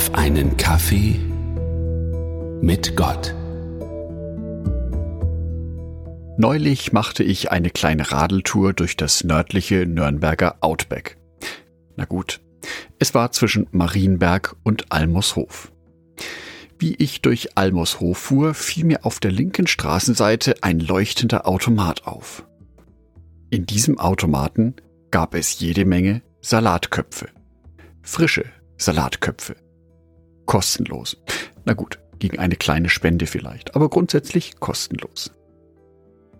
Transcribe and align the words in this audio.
auf 0.00 0.14
einen 0.14 0.56
Kaffee 0.56 1.20
mit 2.62 2.96
Gott. 2.96 3.34
Neulich 6.38 6.94
machte 6.94 7.22
ich 7.22 7.50
eine 7.50 7.68
kleine 7.68 8.10
Radeltour 8.10 8.72
durch 8.72 8.96
das 8.96 9.24
nördliche 9.24 9.84
Nürnberger 9.84 10.56
Outback. 10.62 11.18
Na 11.96 12.06
gut, 12.06 12.40
es 12.98 13.12
war 13.12 13.30
zwischen 13.32 13.66
Marienberg 13.72 14.56
und 14.62 14.90
Almoshof. 14.90 15.70
Wie 16.78 16.94
ich 16.94 17.20
durch 17.20 17.58
Almoshof 17.58 18.16
fuhr, 18.16 18.54
fiel 18.54 18.86
mir 18.86 19.04
auf 19.04 19.20
der 19.20 19.32
linken 19.32 19.66
Straßenseite 19.66 20.62
ein 20.62 20.80
leuchtender 20.80 21.46
Automat 21.46 22.06
auf. 22.06 22.46
In 23.50 23.66
diesem 23.66 23.98
Automaten 23.98 24.76
gab 25.10 25.34
es 25.34 25.60
jede 25.60 25.84
Menge 25.84 26.22
Salatköpfe. 26.40 27.28
Frische 28.00 28.46
Salatköpfe. 28.78 29.56
Kostenlos. 30.50 31.16
Na 31.64 31.74
gut, 31.74 32.00
gegen 32.18 32.40
eine 32.40 32.56
kleine 32.56 32.88
Spende 32.88 33.26
vielleicht, 33.26 33.76
aber 33.76 33.88
grundsätzlich 33.88 34.58
kostenlos. 34.58 35.30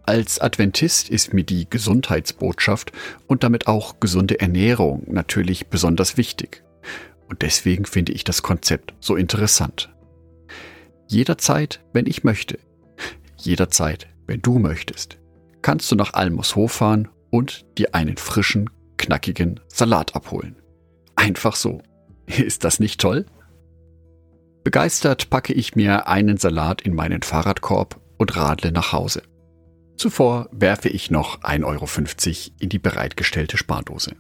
Als 0.02 0.40
Adventist 0.40 1.08
ist 1.08 1.32
mir 1.32 1.44
die 1.44 1.70
Gesundheitsbotschaft 1.70 2.90
und 3.28 3.44
damit 3.44 3.68
auch 3.68 4.00
gesunde 4.00 4.40
Ernährung 4.40 5.04
natürlich 5.06 5.68
besonders 5.68 6.16
wichtig. 6.16 6.64
Und 7.28 7.42
deswegen 7.42 7.84
finde 7.84 8.10
ich 8.10 8.24
das 8.24 8.42
Konzept 8.42 8.94
so 8.98 9.14
interessant. 9.14 9.94
Jederzeit, 11.06 11.80
wenn 11.92 12.06
ich 12.06 12.24
möchte. 12.24 12.58
Jederzeit, 13.36 14.08
wenn 14.26 14.42
du 14.42 14.58
möchtest. 14.58 15.18
Kannst 15.62 15.88
du 15.92 15.94
nach 15.94 16.14
Almoshof 16.14 16.72
fahren 16.72 17.06
und 17.30 17.64
dir 17.78 17.94
einen 17.94 18.16
frischen, 18.16 18.70
knackigen 18.96 19.60
Salat 19.68 20.16
abholen. 20.16 20.56
Einfach 21.14 21.54
so. 21.54 21.80
Ist 22.26 22.64
das 22.64 22.80
nicht 22.80 23.00
toll? 23.00 23.24
Begeistert 24.64 25.30
packe 25.30 25.52
ich 25.52 25.74
mir 25.74 26.06
einen 26.06 26.36
Salat 26.36 26.82
in 26.82 26.94
meinen 26.94 27.22
Fahrradkorb 27.22 28.00
und 28.18 28.36
radle 28.36 28.72
nach 28.72 28.92
Hause. 28.92 29.22
Zuvor 29.96 30.48
werfe 30.52 30.88
ich 30.88 31.10
noch 31.10 31.42
1,50 31.42 31.64
Euro 31.64 32.56
in 32.60 32.68
die 32.68 32.78
bereitgestellte 32.78 33.56
Spardose. 33.56 34.16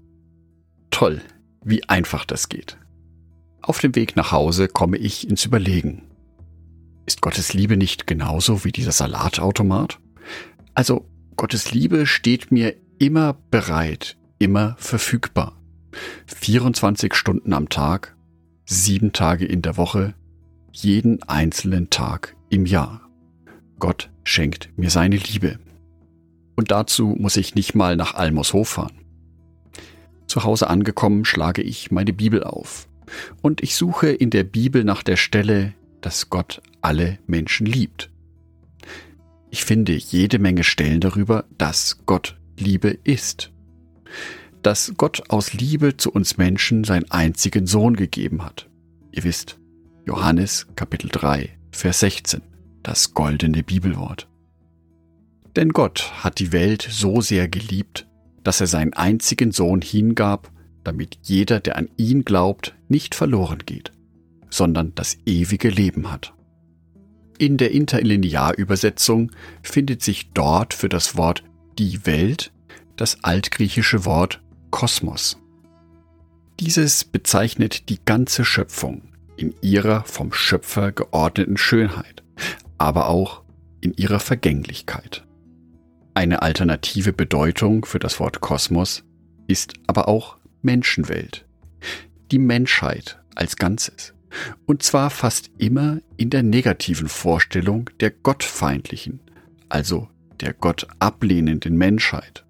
Toll, 0.90 1.20
wie 1.62 1.88
einfach 1.88 2.24
das 2.24 2.48
geht. 2.48 2.78
Auf 3.62 3.78
dem 3.78 3.94
Weg 3.94 4.16
nach 4.16 4.32
Hause 4.32 4.68
komme 4.68 4.96
ich 4.96 5.28
ins 5.28 5.44
Überlegen. 5.44 6.02
Ist 7.06 7.20
Gottes 7.20 7.52
Liebe 7.52 7.76
nicht 7.76 8.06
genauso 8.06 8.64
wie 8.64 8.72
dieser 8.72 8.92
Salatautomat? 8.92 9.98
Also, 10.74 11.06
Gottes 11.36 11.72
Liebe 11.72 12.06
steht 12.06 12.52
mir 12.52 12.74
immer 12.98 13.34
bereit, 13.50 14.16
immer 14.38 14.76
verfügbar. 14.78 15.60
24 16.26 17.14
Stunden 17.14 17.52
am 17.52 17.68
Tag, 17.68 18.16
sieben 18.64 19.12
Tage 19.12 19.44
in 19.44 19.62
der 19.62 19.76
Woche, 19.76 20.14
jeden 20.72 21.22
einzelnen 21.24 21.90
Tag 21.90 22.36
im 22.48 22.66
Jahr. 22.66 23.08
Gott 23.78 24.10
schenkt 24.24 24.70
mir 24.76 24.90
seine 24.90 25.16
Liebe. 25.16 25.58
Und 26.56 26.70
dazu 26.70 27.16
muss 27.18 27.36
ich 27.36 27.54
nicht 27.54 27.74
mal 27.74 27.96
nach 27.96 28.14
Almoshof 28.14 28.68
fahren. 28.68 28.98
Zu 30.26 30.44
Hause 30.44 30.68
angekommen 30.68 31.24
schlage 31.24 31.62
ich 31.62 31.90
meine 31.90 32.12
Bibel 32.12 32.44
auf 32.44 32.88
und 33.42 33.62
ich 33.62 33.74
suche 33.74 34.08
in 34.08 34.30
der 34.30 34.44
Bibel 34.44 34.84
nach 34.84 35.02
der 35.02 35.16
Stelle, 35.16 35.74
dass 36.00 36.30
Gott 36.30 36.62
alle 36.80 37.18
Menschen 37.26 37.66
liebt. 37.66 38.10
Ich 39.50 39.64
finde 39.64 39.94
jede 39.94 40.38
Menge 40.38 40.62
Stellen 40.62 41.00
darüber, 41.00 41.44
dass 41.58 41.98
Gott 42.06 42.36
Liebe 42.56 42.90
ist 43.04 43.50
dass 44.62 44.92
Gott 44.96 45.22
aus 45.28 45.52
Liebe 45.52 45.96
zu 45.96 46.10
uns 46.10 46.36
Menschen 46.36 46.84
seinen 46.84 47.10
einzigen 47.10 47.66
Sohn 47.66 47.96
gegeben 47.96 48.44
hat. 48.44 48.68
Ihr 49.12 49.24
wisst, 49.24 49.58
Johannes 50.06 50.66
Kapitel 50.76 51.10
3, 51.10 51.50
Vers 51.72 52.00
16, 52.00 52.40
das 52.82 53.12
goldene 53.12 53.62
Bibelwort. 53.62 54.28
Denn 55.56 55.70
Gott 55.70 56.10
hat 56.24 56.38
die 56.38 56.52
Welt 56.52 56.88
so 56.90 57.20
sehr 57.20 57.48
geliebt, 57.48 58.08
dass 58.42 58.60
er 58.60 58.66
seinen 58.66 58.94
einzigen 58.94 59.52
Sohn 59.52 59.82
hingab, 59.82 60.50
damit 60.84 61.18
jeder, 61.22 61.60
der 61.60 61.76
an 61.76 61.90
ihn 61.98 62.24
glaubt, 62.24 62.74
nicht 62.88 63.14
verloren 63.14 63.58
geht, 63.66 63.92
sondern 64.48 64.94
das 64.94 65.18
ewige 65.26 65.68
Leben 65.68 66.10
hat. 66.10 66.32
In 67.36 67.58
der 67.58 67.72
Interlinearübersetzung 67.72 69.32
findet 69.62 70.02
sich 70.02 70.30
dort 70.32 70.72
für 70.72 70.88
das 70.88 71.16
Wort 71.16 71.44
die 71.78 72.06
Welt 72.06 72.52
das 72.96 73.22
altgriechische 73.22 74.06
Wort 74.06 74.42
Kosmos. 74.70 75.38
Dieses 76.58 77.04
bezeichnet 77.04 77.88
die 77.90 77.98
ganze 78.04 78.44
Schöpfung 78.44 79.09
in 79.40 79.54
ihrer 79.62 80.04
vom 80.04 80.32
Schöpfer 80.32 80.92
geordneten 80.92 81.56
Schönheit, 81.56 82.22
aber 82.78 83.08
auch 83.08 83.42
in 83.80 83.94
ihrer 83.94 84.20
Vergänglichkeit. 84.20 85.24
Eine 86.14 86.42
alternative 86.42 87.12
Bedeutung 87.12 87.84
für 87.84 87.98
das 87.98 88.20
Wort 88.20 88.40
Kosmos 88.40 89.04
ist 89.46 89.74
aber 89.86 90.08
auch 90.08 90.36
Menschenwelt, 90.62 91.46
die 92.30 92.38
Menschheit 92.38 93.18
als 93.34 93.56
Ganzes, 93.56 94.14
und 94.66 94.82
zwar 94.82 95.10
fast 95.10 95.50
immer 95.58 96.00
in 96.16 96.30
der 96.30 96.42
negativen 96.42 97.08
Vorstellung 97.08 97.88
der 98.00 98.10
gottfeindlichen, 98.10 99.20
also 99.68 100.08
der 100.40 100.52
Gott 100.52 100.86
ablehnenden 100.98 101.76
Menschheit. 101.76 102.44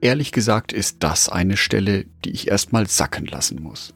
Ehrlich 0.00 0.30
gesagt 0.30 0.72
ist 0.72 0.98
das 1.00 1.28
eine 1.28 1.56
Stelle, 1.56 2.04
die 2.24 2.30
ich 2.30 2.48
erstmal 2.48 2.86
sacken 2.86 3.26
lassen 3.26 3.60
muss. 3.60 3.94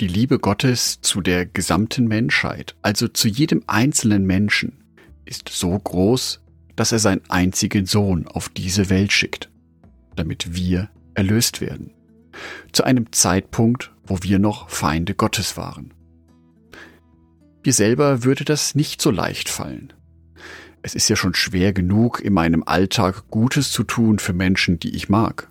Die 0.00 0.06
Liebe 0.06 0.38
Gottes 0.38 1.00
zu 1.00 1.20
der 1.20 1.44
gesamten 1.44 2.06
Menschheit, 2.06 2.76
also 2.82 3.08
zu 3.08 3.26
jedem 3.26 3.64
einzelnen 3.66 4.26
Menschen, 4.26 4.84
ist 5.24 5.48
so 5.48 5.76
groß, 5.76 6.40
dass 6.76 6.92
er 6.92 7.00
seinen 7.00 7.22
einzigen 7.28 7.84
Sohn 7.84 8.28
auf 8.28 8.48
diese 8.48 8.90
Welt 8.90 9.12
schickt, 9.12 9.50
damit 10.14 10.54
wir 10.54 10.88
erlöst 11.14 11.60
werden. 11.60 11.90
Zu 12.70 12.84
einem 12.84 13.10
Zeitpunkt, 13.10 13.92
wo 14.06 14.22
wir 14.22 14.38
noch 14.38 14.70
Feinde 14.70 15.14
Gottes 15.14 15.56
waren. 15.56 15.92
Mir 17.64 17.72
selber 17.72 18.22
würde 18.22 18.44
das 18.44 18.76
nicht 18.76 19.02
so 19.02 19.10
leicht 19.10 19.48
fallen. 19.48 19.92
Es 20.80 20.94
ist 20.94 21.08
ja 21.08 21.16
schon 21.16 21.34
schwer 21.34 21.72
genug, 21.72 22.20
in 22.20 22.34
meinem 22.34 22.62
Alltag 22.62 23.24
Gutes 23.32 23.72
zu 23.72 23.82
tun 23.82 24.20
für 24.20 24.32
Menschen, 24.32 24.78
die 24.78 24.94
ich 24.94 25.08
mag. 25.08 25.50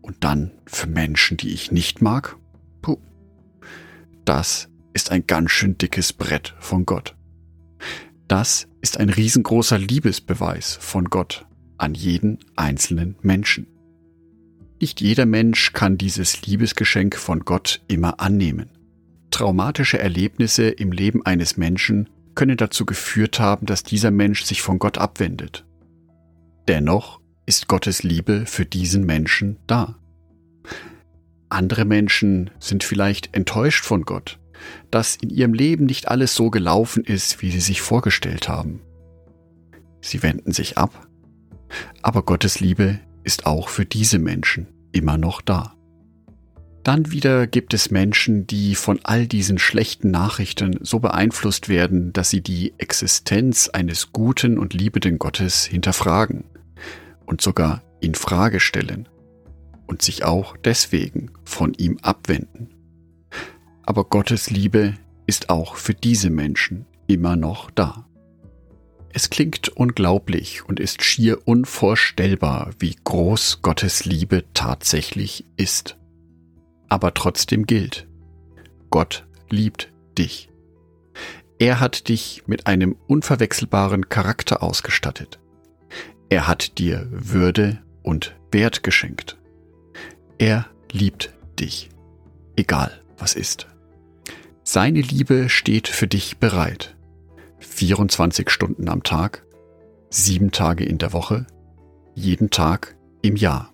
Und 0.00 0.24
dann 0.24 0.50
für 0.66 0.88
Menschen, 0.88 1.36
die 1.36 1.50
ich 1.50 1.70
nicht 1.70 2.02
mag? 2.02 2.36
Das 4.24 4.68
ist 4.92 5.10
ein 5.10 5.26
ganz 5.26 5.50
schön 5.50 5.78
dickes 5.78 6.12
Brett 6.12 6.54
von 6.60 6.86
Gott. 6.86 7.16
Das 8.28 8.68
ist 8.80 8.98
ein 8.98 9.10
riesengroßer 9.10 9.78
Liebesbeweis 9.78 10.76
von 10.80 11.06
Gott 11.06 11.46
an 11.76 11.94
jeden 11.94 12.38
einzelnen 12.56 13.16
Menschen. 13.22 13.66
Nicht 14.80 15.00
jeder 15.00 15.26
Mensch 15.26 15.72
kann 15.72 15.98
dieses 15.98 16.46
Liebesgeschenk 16.46 17.16
von 17.16 17.40
Gott 17.40 17.82
immer 17.88 18.20
annehmen. 18.20 18.70
Traumatische 19.30 19.98
Erlebnisse 19.98 20.68
im 20.68 20.92
Leben 20.92 21.24
eines 21.24 21.56
Menschen 21.56 22.08
könne 22.34 22.56
dazu 22.56 22.84
geführt 22.86 23.40
haben, 23.40 23.66
dass 23.66 23.82
dieser 23.82 24.10
Mensch 24.10 24.44
sich 24.44 24.62
von 24.62 24.78
Gott 24.78 24.98
abwendet. 24.98 25.64
Dennoch 26.68 27.20
ist 27.46 27.68
Gottes 27.68 28.02
Liebe 28.02 28.44
für 28.46 28.66
diesen 28.66 29.04
Menschen 29.04 29.58
da. 29.66 29.98
Andere 31.52 31.84
Menschen 31.84 32.50
sind 32.60 32.82
vielleicht 32.82 33.36
enttäuscht 33.36 33.84
von 33.84 34.04
Gott, 34.04 34.38
dass 34.90 35.16
in 35.16 35.28
ihrem 35.28 35.52
Leben 35.52 35.84
nicht 35.84 36.08
alles 36.08 36.34
so 36.34 36.48
gelaufen 36.48 37.04
ist, 37.04 37.42
wie 37.42 37.50
sie 37.50 37.60
sich 37.60 37.82
vorgestellt 37.82 38.48
haben. 38.48 38.80
Sie 40.00 40.22
wenden 40.22 40.52
sich 40.52 40.78
ab, 40.78 41.08
aber 42.00 42.22
Gottes 42.22 42.60
Liebe 42.60 43.00
ist 43.22 43.44
auch 43.44 43.68
für 43.68 43.84
diese 43.84 44.18
Menschen 44.18 44.66
immer 44.92 45.18
noch 45.18 45.42
da. 45.42 45.74
Dann 46.84 47.12
wieder 47.12 47.46
gibt 47.46 47.74
es 47.74 47.90
Menschen, 47.90 48.46
die 48.46 48.74
von 48.74 49.00
all 49.02 49.26
diesen 49.26 49.58
schlechten 49.58 50.10
Nachrichten 50.10 50.78
so 50.80 51.00
beeinflusst 51.00 51.68
werden, 51.68 52.14
dass 52.14 52.30
sie 52.30 52.40
die 52.40 52.72
Existenz 52.78 53.68
eines 53.68 54.10
guten 54.12 54.58
und 54.58 54.72
liebenden 54.72 55.18
Gottes 55.18 55.66
hinterfragen 55.66 56.44
und 57.26 57.42
sogar 57.42 57.82
in 58.00 58.14
Frage 58.14 58.58
stellen 58.58 59.06
und 59.92 60.02
sich 60.02 60.24
auch 60.24 60.56
deswegen 60.56 61.30
von 61.44 61.74
ihm 61.74 61.98
abwenden. 62.02 62.74
Aber 63.84 64.04
Gottes 64.04 64.50
Liebe 64.50 64.94
ist 65.26 65.50
auch 65.50 65.76
für 65.76 65.94
diese 65.94 66.30
Menschen 66.30 66.86
immer 67.06 67.36
noch 67.36 67.70
da. 67.70 68.08
Es 69.12 69.30
klingt 69.30 69.68
unglaublich 69.68 70.64
und 70.66 70.80
ist 70.80 71.04
schier 71.04 71.46
unvorstellbar, 71.46 72.70
wie 72.80 72.96
groß 73.04 73.62
Gottes 73.62 74.04
Liebe 74.04 74.42
tatsächlich 74.54 75.44
ist 75.56 75.96
aber 76.92 77.14
trotzdem 77.14 77.64
gilt. 77.64 78.06
Gott 78.90 79.26
liebt 79.48 79.90
dich. 80.18 80.50
Er 81.58 81.80
hat 81.80 82.08
dich 82.08 82.42
mit 82.46 82.66
einem 82.66 82.96
unverwechselbaren 83.06 84.10
Charakter 84.10 84.62
ausgestattet. 84.62 85.40
Er 86.28 86.46
hat 86.46 86.76
dir 86.76 87.06
Würde 87.10 87.82
und 88.02 88.36
Wert 88.50 88.82
geschenkt. 88.82 89.38
Er 90.38 90.66
liebt 90.90 91.32
dich, 91.58 91.90
egal 92.56 93.00
was 93.18 93.34
ist. 93.34 93.66
Seine 94.64 95.00
Liebe 95.00 95.48
steht 95.48 95.88
für 95.88 96.06
dich 96.06 96.38
bereit. 96.38 96.96
24 97.58 98.50
Stunden 98.50 98.88
am 98.88 99.02
Tag, 99.02 99.44
sieben 100.10 100.50
Tage 100.50 100.84
in 100.84 100.98
der 100.98 101.12
Woche, 101.12 101.46
jeden 102.14 102.50
Tag 102.50 102.96
im 103.22 103.36
Jahr. 103.36 103.72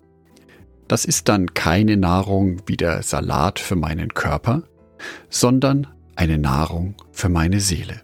Das 0.87 1.05
ist 1.05 1.29
dann 1.29 1.53
keine 1.53 1.97
Nahrung 1.97 2.61
wie 2.65 2.77
der 2.77 3.03
Salat 3.03 3.59
für 3.59 3.75
meinen 3.75 4.13
Körper, 4.13 4.63
sondern 5.29 5.87
eine 6.15 6.37
Nahrung 6.37 6.95
für 7.11 7.29
meine 7.29 7.59
Seele. 7.59 8.01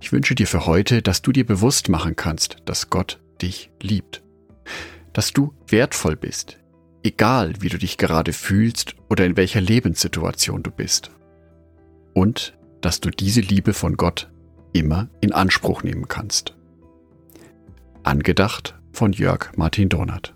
Ich 0.00 0.12
wünsche 0.12 0.34
dir 0.34 0.46
für 0.46 0.66
heute, 0.66 1.02
dass 1.02 1.22
du 1.22 1.32
dir 1.32 1.46
bewusst 1.46 1.88
machen 1.88 2.16
kannst, 2.16 2.56
dass 2.64 2.90
Gott 2.90 3.20
dich 3.40 3.70
liebt, 3.80 4.22
dass 5.12 5.32
du 5.32 5.54
wertvoll 5.68 6.16
bist, 6.16 6.58
egal 7.06 7.54
wie 7.60 7.68
du 7.68 7.78
dich 7.78 7.96
gerade 7.96 8.32
fühlst 8.32 8.96
oder 9.08 9.24
in 9.24 9.36
welcher 9.36 9.60
Lebenssituation 9.60 10.62
du 10.62 10.70
bist. 10.70 11.10
Und 12.12 12.58
dass 12.80 13.00
du 13.00 13.10
diese 13.10 13.40
Liebe 13.40 13.72
von 13.72 13.96
Gott 13.96 14.28
immer 14.72 15.08
in 15.20 15.32
Anspruch 15.32 15.82
nehmen 15.82 16.08
kannst. 16.08 16.54
Angedacht 18.02 18.74
von 18.92 19.12
Jörg 19.12 19.56
Martin 19.56 19.88
Donat. 19.88 20.35